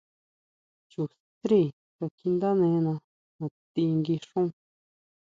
Chu 0.91 1.01
strí 1.15 1.61
kakjiʼndánena 1.97 2.93
natí 3.39 3.81
nguixún. 3.97 4.47